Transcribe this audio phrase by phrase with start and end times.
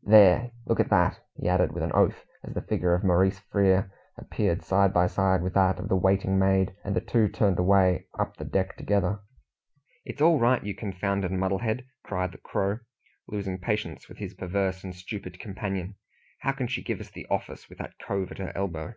[0.14, 3.90] "There, look at that," he added, with an oath, as the figure of Maurice Frere
[4.16, 8.06] appeared side by side with that of the waiting maid, and the two turned away
[8.16, 9.18] up the deck together.
[10.04, 12.78] "It's all right, you confounded muddlehead!" cried the Crow,
[13.26, 15.96] losing patience with his perverse and stupid companion.
[16.42, 18.94] "How can she give us the office with that cove at her elbow?"